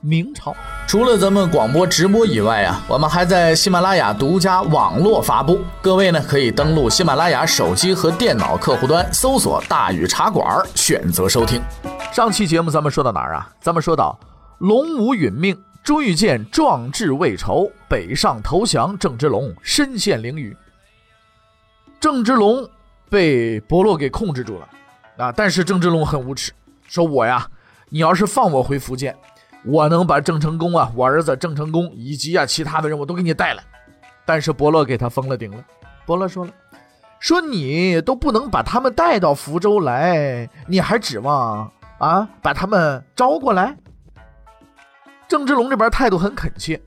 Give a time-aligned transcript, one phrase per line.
[0.00, 0.54] 明朝
[0.86, 5.60] 除了咱们广播直播以外啊，我们还在喜马拉雅独家网络发布。
[5.82, 11.60] 各位呢可以登录喜马拉雅手机和电脑客户端，搜索“大禹茶馆”，选择收听。
[12.12, 13.50] 上期节目咱们说到哪儿啊？
[13.60, 14.18] 咱们说到
[14.58, 20.56] 龙武殒命，朱玉建壮志未酬，北上投降，郑芝龙身陷囹圄。
[21.98, 22.68] 郑芝龙
[23.10, 24.68] 被伯洛给控制住了
[25.16, 25.32] 啊！
[25.32, 26.52] 但是郑芝龙很无耻，
[26.86, 27.48] 说我呀，
[27.88, 29.16] 你要是放我回福建。
[29.66, 33.62] 我能把郑成功啊，我儿子郑成功以及啊其他的人我都给你带来，
[34.24, 35.64] 但是伯乐给他封了顶了。
[36.04, 36.52] 伯乐说了，
[37.18, 43.76] 说你都不能把他们带到福州来，你还指望啊把他们招过来？
[45.26, 46.80] 郑芝龙这边态度很恳切，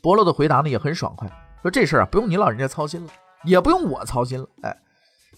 [0.00, 1.28] 伯乐的回答呢也很爽快，
[1.62, 3.10] 说这事儿啊不用你老人家操心了，
[3.42, 4.76] 也不用我操心了，哎。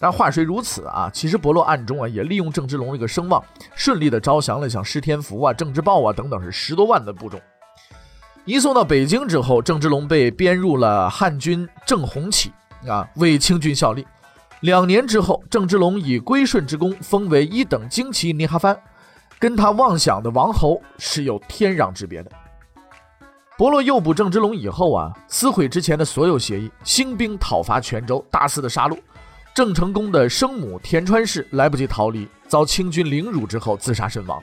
[0.01, 3.41] 但话虽如此啊，其实伯洛暗中啊也利用郑芝龙这个声望，
[3.75, 7.39] 顺利的招降了像施天福啊、郑芝豹啊等等是十多万的部众。
[8.45, 12.51] 移送到北京之后，郑芝龙被编入了汉军郑红起
[12.87, 14.03] 啊，为清军效力。
[14.61, 18.75] 两年之后，郑芝龙以归顺之功封为一等旌旗尼哈藩，
[19.37, 22.31] 跟他妄想的王侯是有天壤之别的。
[23.55, 28.97] 伯洛诱捕郑芝龙以后啊，撕毁之前的所有协议，兴兵讨伐泉州，大肆的杀戮。
[29.53, 34.41] 郑成功的生母田川氏来不及逃离，遭清军凌辱之后自杀身亡。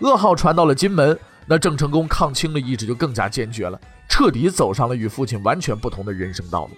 [0.00, 6.70] 噩耗传到了金门，那郑成功抗清的意志就更加坚决了，彻底走上了与父亲完全不同的人生道路。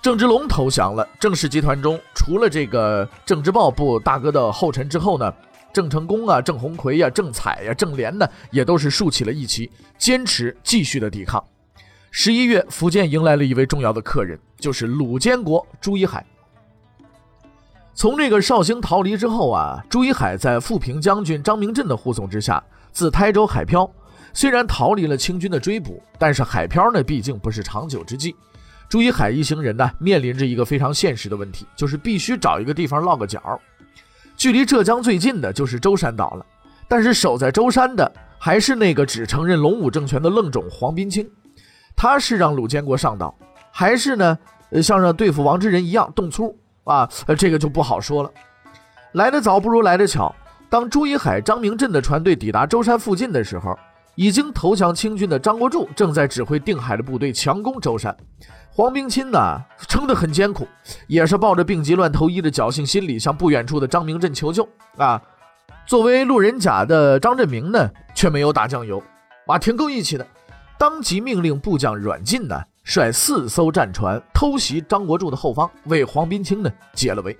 [0.00, 5.34] 郑芝龙投降了，郑氏集团中除了这个郑芝豹部大哥的后尘之后呢，
[5.72, 9.68] 郑成功啊、郑鸿逵呀、郑彩呀、郑莲呢，也都是竖起了义旗，
[9.98, 11.42] 坚持继续的抵抗。
[12.18, 16.24] 十一月，福建迎来了一位重要的客人，就是鲁监国朱一海。
[17.92, 23.88] 从这个绍兴逃离之后啊，朱一海在富平将军张明镇的护送之下，自台州海漂。
[24.32, 28.34] 虽然逃离了清军的追捕，但是海漂呢，毕竟不是长久之计。
[28.88, 33.60] 朱一海一行人呢，面临着一个非常现实的问题，就是必须找一个地方落个脚。
[34.38, 36.46] 距离浙江最近的就是舟山岛了，
[36.88, 41.28] 但是守在舟山的还是那个只承认龙武政权的愣种黄宾清。
[41.96, 43.34] 他是让鲁建国上岛，
[43.72, 44.38] 还是呢，
[44.82, 47.08] 像让对付王之仁一样动粗啊？
[47.26, 48.30] 呃，这个就不好说了。
[49.12, 50.32] 来得早不如来得巧。
[50.68, 53.78] 当朱一海、张明镇的船队抵达舟山附近的时候，
[54.14, 58.14] 已经投降清军的张国柱正在指挥定海的部队强攻舟山。
[58.70, 59.58] 黄冰钦呢，
[59.88, 60.68] 撑得很艰苦，
[61.06, 64.68] 也是抱着病急乱投医的侥幸心理，向不远处的张明镇求救
[64.98, 65.22] 啊。
[65.86, 69.02] 作为路人甲的张振明呢，却没有打酱油，
[69.46, 70.26] 啊，挺够义气的。
[70.78, 77.36] 当即命令部将阮进呢，率四艘战船偷袭张国柱的后方，为黄宾清呢解了围。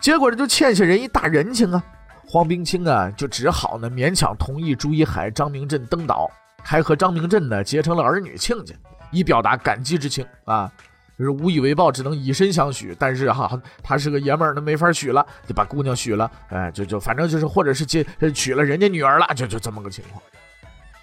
[0.00, 1.82] 结果这就欠下人一大人情啊！
[2.28, 6.30] 黄宾清啊，就只好呢勉强同意朱一海、张明镇登岛，
[6.62, 8.74] 还和张明镇呢结成了儿女亲家，
[9.10, 10.70] 以表达感激之情啊。
[11.18, 12.94] 就是无以为报，只能以身相许。
[12.98, 16.30] 但是哈，他是个爷们儿，那没法许了，就把姑娘许了。
[16.50, 20.22] 哎，就就反正就是，或者是接娶了人家女儿了，就就这么个情况。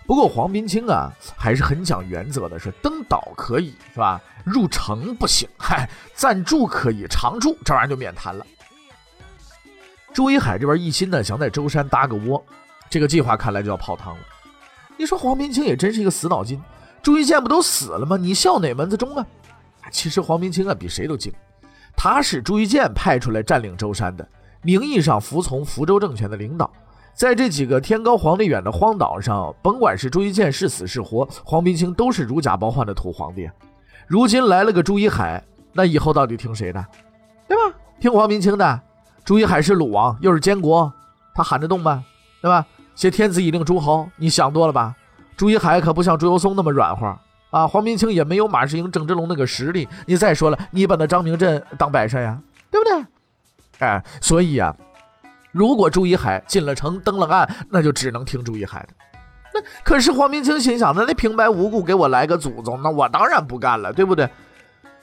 [0.06, 4.22] 不过黄宾清啊，还是很讲原则的，是登岛可以是吧？
[4.44, 5.48] 入城不行。
[5.58, 8.46] 嗨，暂住可以，常住这玩意儿就免谈了。
[10.14, 12.44] 朱一海这边一心呢，想在舟山搭个窝，
[12.90, 14.22] 这个计划看来就要泡汤了。
[14.98, 16.62] 你说黄宾清也真是一个死脑筋，
[17.02, 18.18] 朱一剑不都死了吗？
[18.18, 19.26] 你笑哪门子忠啊？
[19.90, 21.34] 其实黄宾清啊，比谁都精，
[21.96, 24.28] 他是朱一剑派出来占领舟山的，
[24.62, 26.72] 名义上服从福州政权的领导。
[27.14, 33.50] 在这几个天高皇帝远的荒岛上，甭管是朱一建是死是活，黄宾清都是如假包换的土皇帝。
[34.08, 36.84] 如今来了个朱一海，那以后到底听谁的？
[37.48, 37.78] 对吧？
[38.00, 38.82] 听黄宾清的。
[39.24, 40.92] 朱一海是鲁王，又是监国，
[41.36, 42.04] 他喊得动吗？
[42.42, 42.66] 对吧？
[42.96, 44.96] 挟天子以令诸侯，你想多了吧？
[45.38, 47.18] 朱一海可不像朱由崧那么软和
[47.52, 47.68] 啊。
[47.68, 49.88] 黄宾清也没有马士英、郑芝龙那个实力。
[50.06, 52.40] 你再说了，你把那张明镇当摆设呀？
[52.70, 53.06] 对不对？
[53.88, 54.76] 哎，所以呀。
[55.54, 58.90] 如果朱一海进了城登了岸，那就只能听朱一海的。
[59.54, 64.28] 那可是黄明清心想：那那平白无故给我来个祖宗，那我当然不干了，对不对？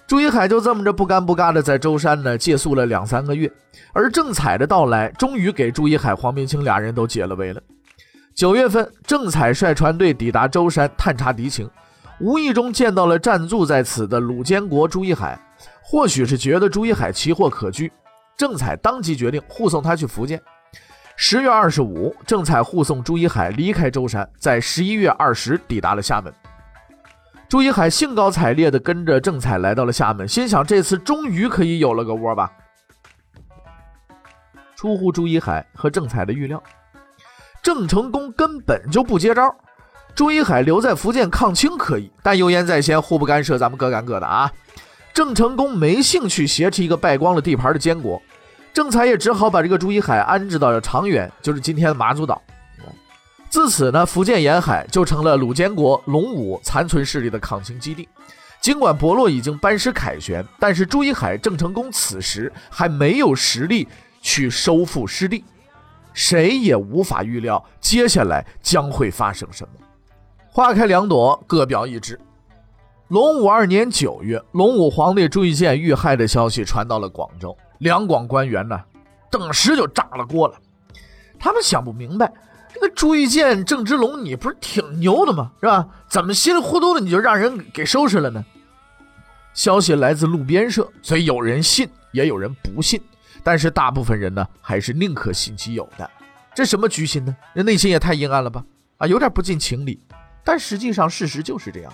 [0.08, 3.50] 朱一海就这么着不干不干的在舟山呢借宿了两三个月。
[3.92, 7.62] 而郑彩的到来，终于给朱一海、黄明清俩人都解了围了。
[8.34, 11.70] 九月份，郑采率船队抵达舟山探查敌情，
[12.18, 15.40] 无意中见到了暂住在此的鲁监国朱一海。
[15.80, 17.92] 或许是觉得朱一海奇货可居，
[18.40, 20.40] 郑采当即决定护送他去福建。
[21.14, 26.32] 十月二十五，郑采护送朱一海离开舟山，在十一月二十抵达了厦门。
[27.50, 32.50] 朱一海兴高采烈地跟着郑采来到了厦门，心想这次终于可以有了个窝吧。
[34.74, 36.62] 出乎朱一海和郑采的预料，
[37.62, 39.54] 郑成功根本就不接招。
[40.14, 44.50] 朱一海留在福建抗清可以，但油盐在先，互不干涉，咱们各干各的啊。
[45.12, 48.22] 郑成功没兴趣挟持一个败光了地盘的监国，
[48.72, 52.40] 郑才也只好把这个朱一海安置到了长垣，就是今天的马祖岛。
[53.48, 58.08] 自此呢，福建沿海就成了鲁监国、龙武残存势力的抗清基地。
[58.60, 63.88] 尽管伯洛已经班师凯旋，但是朱一海、郑成功此时还没有实力
[64.20, 65.44] 去收复失地，
[66.12, 69.86] 谁也无法预料接下来将会发生什么。
[70.52, 72.20] 花开两朵，各表一枝。
[73.10, 78.80] 隆武二年九月，隆武皇帝朱聿键遇害的消息传到了广州，两广官员呢，
[79.32, 80.54] 顿时就炸了锅了。
[81.36, 82.32] 他们想不明白，
[82.72, 85.50] 这个朱聿键、郑芝龙，你不是挺牛的吗？
[85.60, 85.88] 是吧？
[86.08, 88.44] 怎么稀里糊涂的你就让人给收拾了呢？
[89.54, 93.02] 消息来自路边社，所以有人信，也有人不信。
[93.42, 96.08] 但是大部分人呢，还是宁可信其有的。
[96.54, 97.36] 这什么居心呢？
[97.56, 98.64] 这内心也太阴暗了吧？
[98.98, 99.98] 啊，有点不近情理。
[100.44, 101.92] 但实际上，事实就是这样。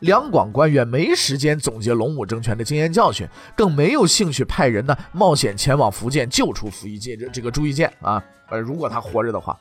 [0.00, 8.22] 两广官员没时间总结龙武政权的经验教训，更没有兴趣派人呢冒险前往福建救出福一剑这这个朱一建啊！
[8.48, 9.58] 呃，如果他活着的话，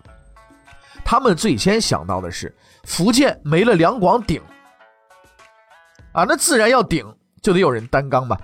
[1.03, 2.53] 他们最先想到的是
[2.83, 4.41] 福建没了两广顶
[6.11, 7.05] 啊，那自然要顶
[7.41, 8.37] 就得有人担纲吧？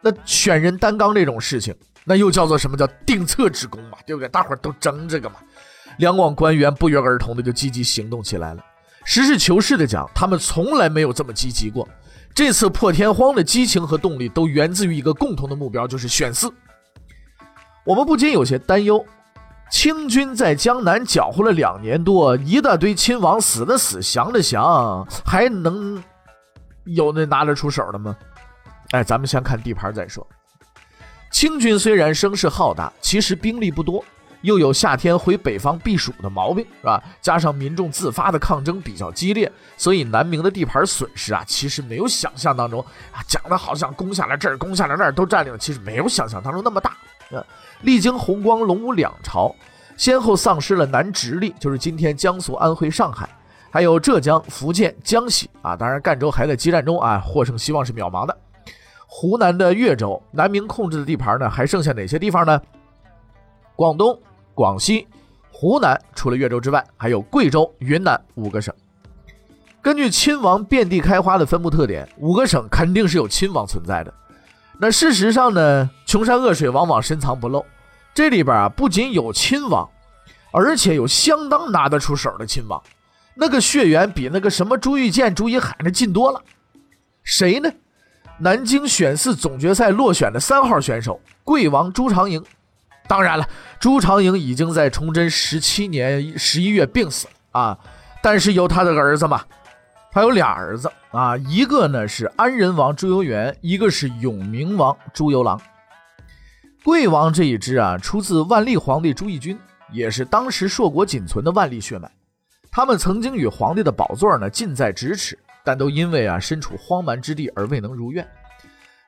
[0.00, 3.98] 那选人担纲这种事情，那又叫做什么叫定策之功嘛？
[4.06, 4.28] 对不对？
[4.28, 5.36] 大伙都争这个嘛。
[5.98, 8.64] 两广官员不约而同的就积极行动起来了。
[9.04, 11.88] 实事求是的讲，他们从来没有这么积极过。
[12.34, 16.52] 这次破天荒的激情和动力都源自于一个共同的目标，就是选四。
[17.84, 19.04] 我们不禁有些担忧：
[19.70, 26.02] 清军在江南搅和了两年多，一大堆亲王死的死，降的降，还能
[26.84, 28.16] 有那拿得出手的吗？
[28.92, 30.26] 哎，咱们先看地盘再说。
[31.30, 34.04] 清军虽然声势浩大，其实兵力不多。
[34.42, 37.02] 又有夏天回北方避暑的毛病，是吧？
[37.20, 42.80] 加上民众自发的抗争比较激烈，所以南明的地盘损失啊，其实没有想象当中
[43.12, 46.90] 啊讲的好像攻下来这儿，攻下来那儿都占领，其实没有想象当中那么大。
[47.30, 47.42] 啊，
[47.80, 49.54] 历经洪光、隆武两朝，
[49.96, 53.28] 先后丧失了南直隶，就是今天江苏、安徽、上海，
[53.70, 58.36] 还有浙江、福建、江西啊，当然赣州还在激战中啊，获胜希望是渺茫的。
[59.06, 62.60] 湖南的岳州，南明控制的地盘呢，还剩下哪些地方呢？
[63.76, 64.18] 广东。
[64.54, 65.06] 广西、
[65.50, 68.74] 湖南除了岳州之外，还有贵州、云南五个省。
[69.80, 74.12] 根据亲王遍地开花的分布特点，五个省肯定是有亲王存在的。
[74.78, 77.64] 那事实上呢，穷山恶水往往深藏不露。
[78.14, 79.88] 这里边啊，不仅有亲王，
[80.52, 82.82] 而且有相当拿得出手的亲王。
[83.34, 86.42] 那个血缘比那个什么朱玉建、朱一海那近多了。
[87.22, 87.70] 谁呢？
[88.38, 92.44] 南京选四总决赛落选的三号选手贵王朱长营。
[93.12, 93.46] 当然了，
[93.78, 97.78] 朱长营已经在崇祯十七年十一月病死了啊，
[98.22, 99.42] 但是有他的儿子嘛，
[100.10, 105.60] 他有俩儿子啊，一个呢是安仁王朱由元，一个是永明王朱由榔。
[106.82, 109.58] 贵王这一支啊，出自万历皇帝朱翊钧，
[109.92, 112.10] 也是当时硕果仅存的万历血脉。
[112.70, 118.26] 他们曾经与皇帝的宝座呢近在咫尺，但都因为啊身处荒蛮之地而未能如愿。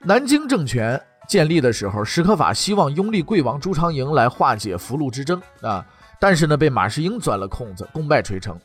[0.00, 1.00] 南京政权。
[1.26, 5.84] 建立的时候，史可法希望拥立贵王朱长营来化解福禄之争啊，
[6.20, 8.58] 但是呢，被马士英钻了空子，功败垂成。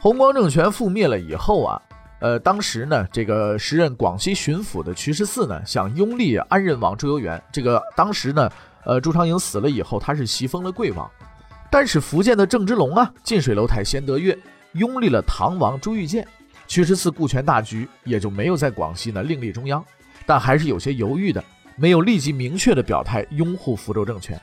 [0.00, 1.82] 弘光政权覆灭了以后啊，
[2.20, 7.42] 呃，当时呢，这个时任广西巡抚的瞿十四呢，想拥立安仁王朱由元。
[7.50, 8.50] 这个当时呢，
[8.84, 11.10] 呃，朱长营死了以后，他是袭封了贵王，
[11.70, 14.38] 但是福建的郑芝龙啊，近水楼台先得月，
[14.72, 16.26] 拥立了唐王朱玉建。
[16.66, 19.84] 瞿十四顾全大局，也就没有在广西呢另立中央，
[20.24, 21.44] 但还是有些犹豫的。
[21.76, 24.40] 没有立即明确的表态拥护福州政权，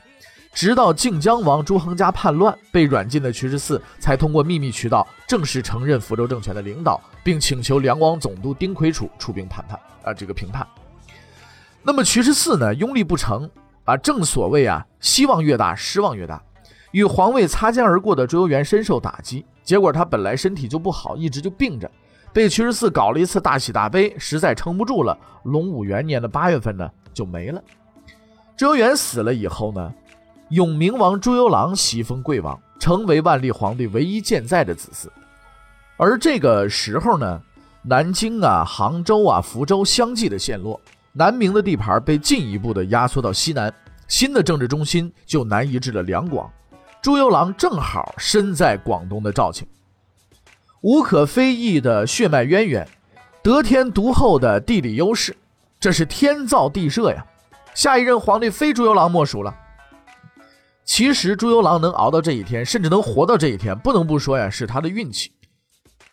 [0.52, 10.66] 直到靖江王朱恒嘉叛乱被软禁的瞿十四，才通过秘密渠道正式承认福州政权的领导，并请求两广总督丁魁楚出兵谈判啊，这个平叛。
[11.82, 13.50] 那么瞿十四呢，拥立不成
[13.84, 16.42] 啊，正所谓啊，希望越大，失望越大。
[16.90, 21.90] 与皇位擦肩而过的朱由元深受打击，结果他本来身体就不好，一直就病着，
[22.32, 25.18] 被瞿十四搞了一次大喜大悲，实在撑不住了。
[25.44, 26.88] 隆武元年的八月份呢。
[27.12, 27.62] 就没了。
[28.56, 29.92] 朱由元死了以后呢，
[30.50, 35.08] 永明王朱由榔袭封贵王，成为万历皇帝唯一健在的子嗣。
[35.96, 37.40] 而这个时候呢，
[37.82, 40.80] 南京啊、杭州啊、福州相继的陷落，
[41.12, 43.72] 南明的地盘被进一步的压缩到西南，
[44.08, 46.50] 新的政治中心就南移至了两广。
[47.00, 49.66] 朱由榔正好身在广东的肇庆，
[50.82, 52.88] 无可非议的血脉渊源，
[53.42, 55.36] 得天独厚的地理优势，
[55.82, 57.26] 这是天造地设呀！
[57.74, 59.52] 下一任皇帝非朱由榔莫属了。
[60.84, 65.32] 其实朱由榔能熬到这一天，甚至能活到这一天，不能不说呀，是他的运气。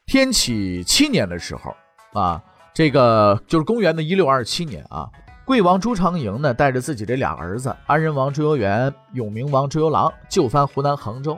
[0.07, 1.75] 天启七年的时候，
[2.19, 2.41] 啊，
[2.73, 5.07] 这个就是公元的一六二七年啊，
[5.45, 11.37] 贵王朱长营呢，带着自己这俩儿子安仁王朱由元、永明王朱由榔，就藩湖南衡州。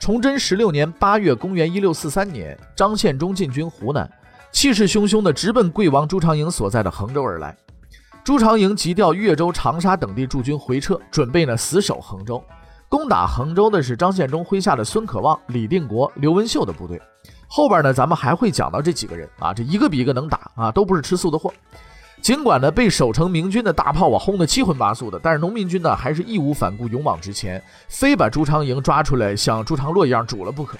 [0.00, 4.10] 崇祯十六年八月，公元一六四三年，张献忠进军湖南，
[4.52, 7.56] 气势汹汹地直奔贵王朱长营所在的衡州而来。
[8.22, 12.42] 朱长营急调越州、长沙等地驻军回撤，准备呢死守衡州。
[12.88, 17.00] 攻打衡州的是张献忠麾下的孙可望、李定国、刘文秀的部队。
[17.46, 21.52] 后边呢，咱们还会讲到这几个人啊，这一个比一个能打啊，都不是吃素的货。
[22.20, 30.76] 尽管呢被守城明军的大炮啊轰得七荤八素的，但是农民军呢还是义无反顾，勇往直前，非把朱长营抓出来像朱常洛一样煮了不可。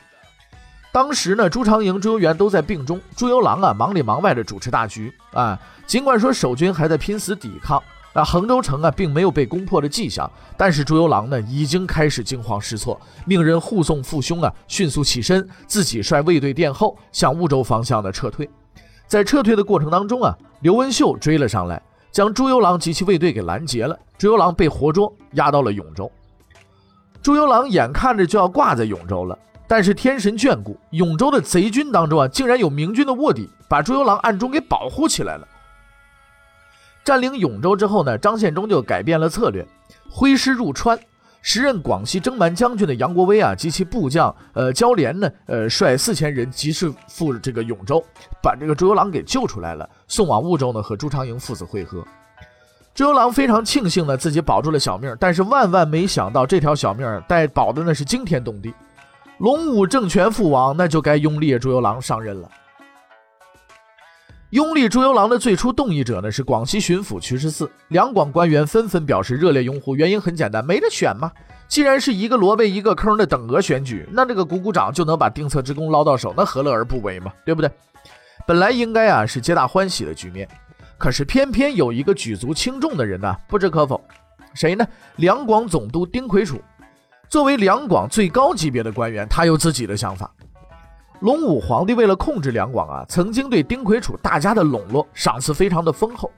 [0.93, 5.59] 当时呢，朱长营、朱由元都在病中，朱由榔啊忙里忙外的主持大局啊。
[5.87, 7.83] 尽管说守军还在拼死抵抗。
[8.13, 18.51] 那衡州城啊，并没有被攻破的迹象，但是朱由榔呢，已经开始惊慌失措，命人护送父兄啊，迅速起身，自己率卫队殿后，向婺州方向的撤退。
[19.07, 21.81] 在撤退的过程当中啊，刘文秀追了上来，
[22.11, 23.97] 将朱由榔及其卫队给拦截了。
[24.19, 26.11] 朱由榔被活捉，押到了永州。
[27.23, 29.39] 朱由榔眼看着就要挂在永州了，
[29.71, 35.47] 但是天神眷顾，永州的贼军当中啊，竟然有明军的卧底，把朱由榔暗中给保护起来了。
[37.05, 39.65] 占领永州之后呢，张献忠就改变了策略，
[40.11, 40.99] 挥师入川。
[41.41, 48.05] 时任广西征蛮将军的杨国威啊，及其部将呃焦连呢，呃率四千人急势赴这个永州，
[48.43, 52.05] 把这个朱由榔给救出来了，送往婺州呢，和朱长营父子会合。
[52.93, 58.75] 朱由榔非常庆幸呢，自己保住了小命，但是万万没想到，这条小命带保的那是惊天动地。
[59.41, 62.51] 龙武政权覆亡，那就该拥立朱由榔上任了。
[64.51, 69.97] 拥立朱由榔的最初动议者呢是广西巡抚瞿十四，两广官员纷纷表示热烈拥护。
[69.97, 71.33] 原因很简单，没得选嘛。
[71.69, 77.33] 既然是一个萝卜一个坑的等额选举，那这个鼓鼓掌就能把定策之功捞到手，那何乐而不为嘛？
[77.43, 77.71] 对不对？
[78.47, 80.47] 本来应该啊是皆大欢喜的局面，
[80.99, 83.99] 可是偏偏有一个举足轻重的人呢不知可否，
[84.53, 84.87] 谁呢？
[85.17, 86.61] 两广总督丁魁楚，
[87.31, 90.29] 作为两广最高级别的官员，他有自己的想法。
[91.21, 96.29] 隆武皇帝为了控制两广啊，曾经对丁魁楚大家的笼络，赏赐非常的丰厚。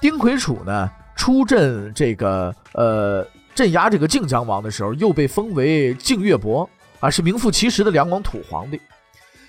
[0.00, 6.68] 丁魁楚呢，出镇这个呃镇压这个靖江王的时候，又被封为靖岳伯
[6.98, 8.80] 啊，是名副其实的两广土皇帝。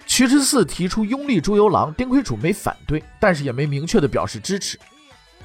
[0.06, 4.78] 瞿十四提出拥立朱由榔，丁魁楚没反对，但是也没明确的表示支持。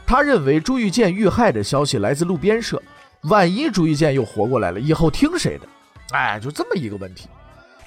[0.05, 2.83] 他认为朱玉建遇害的消息来自路边社，
[3.23, 5.69] 万一朱玉建又活过来了，以后听谁的？
[6.13, 7.29] 哎，就这么一个问题。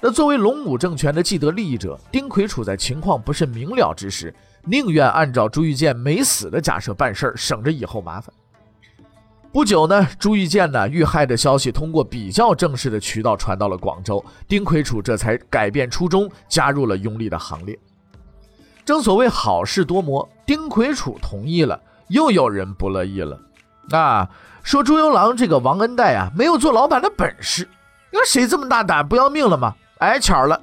[0.00, 8.32] 那作为龙武政权的既得利益者，丁魁处在情况不甚明了之时，宁愿按照朱玉建没死的假设办事儿，省着以后麻烦。
[9.52, 17.78] 不久呢，朱玉建呢遇害的消息通过比较正式的渠道传到了广州，丁魁处这才改变初衷，加入了拥立的行列。
[18.84, 23.40] 正所谓好事多磨，丁魁处同意了，又有人不乐意了。
[23.92, 24.28] 啊，
[24.66, 27.68] 说朱由榔这个王恩代啊，没有做老板的本事。
[28.10, 29.72] 你说谁这么大胆不要命了吗？
[29.98, 30.60] 哎，巧了，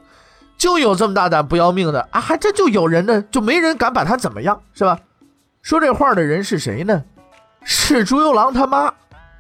[0.57, 2.19] 就有这么大胆不要命的啊！
[2.19, 4.99] 还真就有人呢，就没人敢把他怎么样，是吧？
[5.61, 7.01] 说这话的人是谁呢？
[7.63, 8.93] 是朱由榔他妈，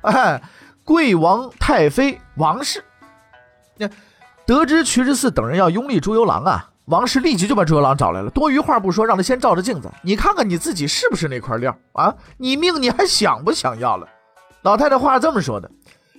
[0.03, 0.41] 哎，
[0.85, 2.81] 贵王太妃王氏。
[3.75, 3.89] 那
[4.45, 12.15] 得知瞿十四等人要拥立朱由榔啊，王氏立即就把朱由榔找来了，多余话不说，让他先照着镜子，你看看你自己是不是那块料啊？
[12.37, 14.07] 你命你还想不想要了？
[14.63, 15.69] 老太太话是这么说的。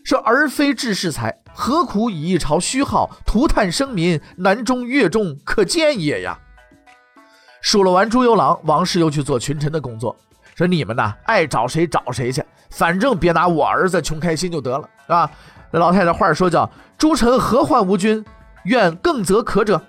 [0.04, 4.20] 说儿非治世才，何苦以一朝虚耗涂炭生民？
[4.36, 6.38] 南中越中可见也呀！
[7.62, 10.14] 数落完朱由榔，王氏又去做群臣的工作。
[10.54, 15.30] 说你们呐，爱找谁找谁去，反正别拿我儿子穷开心就得了，是吧？
[15.70, 18.22] 老太太话说叫：“诸臣何患无君？
[18.64, 19.80] 愿更则可者。”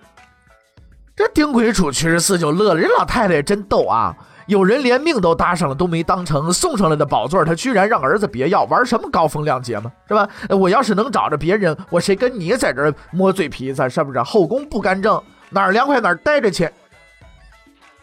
[1.14, 4.16] 这丁魁楚屈十四就乐了，人老太太也真逗啊！
[4.48, 10.30] 有人连命都搭上了，都没当成送上来的宝座，他居然让儿子别要，玩什么高风亮节嘛，是吧？
[10.50, 14.22] 我要是能找着别人，我谁跟你在这摸嘴皮子，是不是？
[14.22, 16.70] 后宫不干政，哪儿凉快哪儿待着去。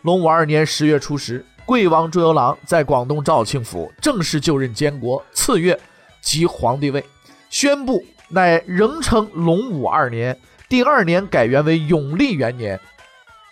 [0.03, 5.79] 隆武二年十月初十，贵王朱由榔在广东肇庆府正式就任监国，次月
[6.21, 7.05] 即皇帝位，
[7.51, 10.37] 宣布乃仍称隆武二年，
[10.69, 12.81] 第二年改元为永历元年，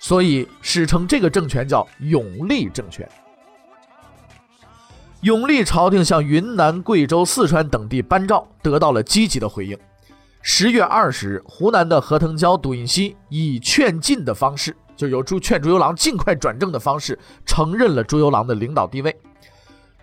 [0.01, 3.09] 所以史称这个政权叫永历政权。
[5.21, 9.79] 永历朝廷向云南、贵州、四川等地颁诏，得到了积极的回应。
[10.41, 19.15] 十月二十日，湖南的何腾蛟、杜云熙以劝进的方式，就由朱劝朱由榔尽快转正的方式，承认了朱由榔的领导地位。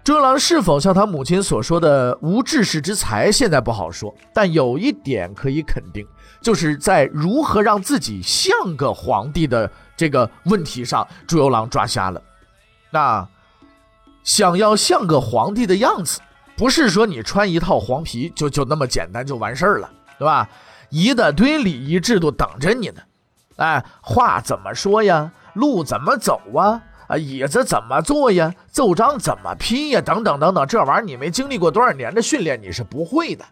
[0.07, 4.15] 朱由榔是否像他母亲所说的无治世之才，现在不好说。
[4.33, 6.07] 但有一点可以肯定，
[6.39, 12.21] 就是在如何让自己像个皇帝的这个问题上，朱由榔抓瞎了。
[12.89, 13.27] 那。
[14.23, 16.21] 想要像个皇帝的样子，
[16.55, 20.47] 不是说你穿一套黄皮就就那么简单就完事儿了，对吧？
[20.89, 23.01] 一大堆礼仪制度等着你呢。
[23.57, 25.33] 哎，话怎么说呀？
[25.53, 26.81] 路怎么走啊？
[27.07, 28.53] 啊，椅子怎么坐呀？
[28.69, 30.01] 奏章怎么批呀？
[30.01, 33.45] 等等等等，这玩意儿你没经历过多少年的训练，你是不会的。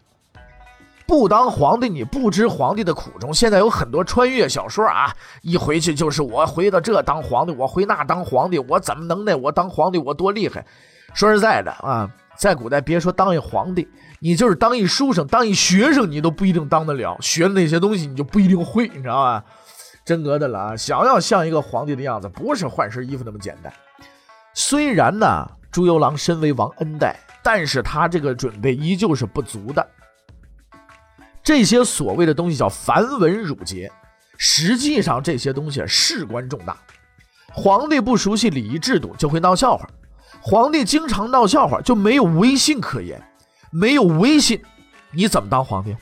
[1.06, 3.32] 不当皇帝，你不知皇帝的苦衷。
[3.32, 9.34] 现在有很多穿越小说啊，一回去就是我回到这当皇帝，我回那当皇帝，我怎么能耐？
[9.34, 10.66] 我当皇帝我多厉害？
[11.14, 17.16] 说实在的啊，在古代别说当一皇帝，你就是当一书生、当一学生，你都不一定当得了。
[17.20, 19.44] 学的那些东西你就不一定会，你知道吧？
[20.06, 20.76] 真格的了啊！
[20.76, 23.72] 想要像一个皇帝的样子，不是换身衣服那么简单。
[24.54, 29.84] 虽然呢，朱由榔身为王恩代，但是他这个准备依旧是不足的。
[31.42, 33.90] 这些所谓的东西叫繁文缛节，
[34.38, 36.76] 实际上这些东西事关重大。
[37.52, 39.84] 皇帝不熟悉礼仪制度，就会闹笑话；
[40.40, 43.20] 皇帝经常闹笑话，就没有威信可言。
[43.72, 44.62] 没有威信，
[45.10, 45.96] 你怎么当皇帝？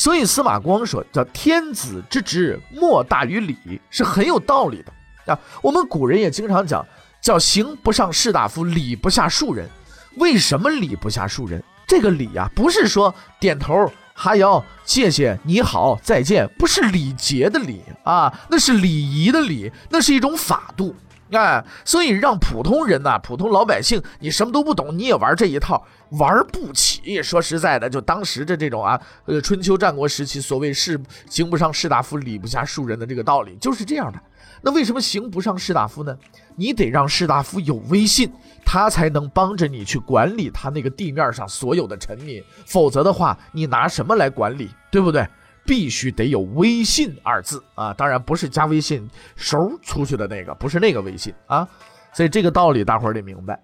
[0.00, 3.54] 所以司马光说叫“天子之职，莫大于礼”，
[3.90, 5.38] 是很有道理的啊。
[5.60, 6.82] 我们古人也经常讲，
[7.20, 9.68] 叫“刑不上士大夫，礼不下庶人”。
[10.16, 11.62] 为什么礼不下庶人？
[11.86, 13.92] 这个礼呀，不是说点头。
[14.14, 20.96] 哈腰谢谢你好再见，不是礼节的礼啊，那是礼仪的礼，那是一种法度，
[21.32, 27.22] 哎，所以让普通人呐，普通老百姓，你什么都不懂，你也玩这一套，玩不起。
[27.22, 34.20] 说实在的，就当时的这种啊，呃，春秋战国时期所谓士行不上士大夫，礼不下庶人的这个道理，就是这样的。
[34.62, 36.14] 那为什么行不上士大夫呢？
[36.56, 38.30] 你得让士大夫有威信，
[38.64, 42.42] 他才能帮着你去管理他那个地面上所有的臣民。
[42.66, 44.68] 否则的话，你拿什么来管理？
[44.90, 45.26] 对不对？
[45.64, 47.92] 必须得有微信二字啊！
[47.94, 51.68] 当然不是加微信收出去的那个，不是那个微信啊。
[52.12, 53.58] 所以这个道理大伙儿得明白。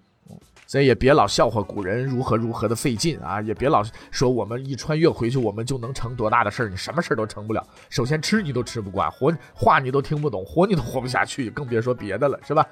[0.69, 3.41] 所以也别老笑话古人如何如何的费劲啊！
[3.41, 6.69] 也别老说我们一穿越回去，我们就能成多大的事儿？
[6.69, 7.65] 你什么事儿都成不了。
[7.89, 12.67] 首先吃你都吃不惯，活话你都听不懂，活你都活不下去，更别说别的了，是吧？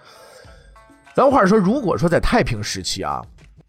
[1.15, 3.23] 咱话说，如果说在太平时期啊，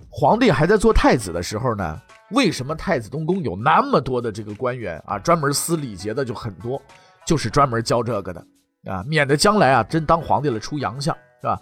[0.09, 5.19] 皇帝还在做太子的时候呢，为什么太子东宫有那么多的这个官员啊？
[5.19, 6.81] 专门司礼节的就很多，
[7.25, 8.45] 就是专门教这个的
[8.85, 11.59] 啊，免得将来啊真当皇帝了出洋相，是吧？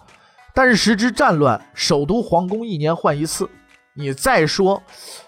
[0.54, 3.48] 但是时值战乱，首都皇宫一年换一次。
[3.96, 4.82] 你再说，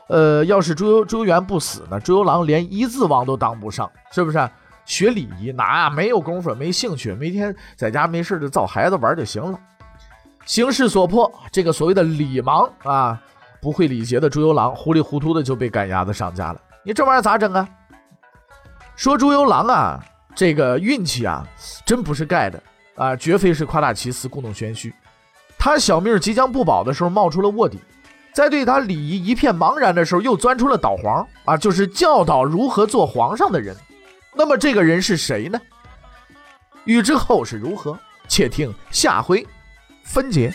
[0.08, 2.00] 呃，要是朱由朱由元不死呢？
[2.00, 4.50] 朱由榔连一字王都当不上，是不是？
[4.84, 9.58] 学礼仪哪没有功夫，没兴趣，每天在家没事就造孩子玩就行了。
[10.44, 13.20] 形势所迫，这个所谓的礼盲啊，
[13.66, 16.60] 不会礼节的朱由榔，糊里糊涂的就被赶鸭子上架了。
[16.84, 17.68] 你这玩意儿咋整啊？
[18.94, 20.00] 说朱由榔啊，
[20.36, 21.44] 这个运气啊，
[21.84, 22.62] 真不是盖的
[22.94, 24.94] 啊，绝非是夸大其词、故弄玄虚。
[25.58, 27.78] 他小命即将不保的时候，冒出了卧底；
[28.32, 33.76] 在对他礼仪一片茫然的时候，又钻出了导皇啊，就是教导如何做皇上的人。
[34.32, 35.60] 那么这个人是谁呢？
[36.84, 37.98] 欲知后事如何，
[38.28, 39.44] 且听下回
[40.04, 40.54] 分解。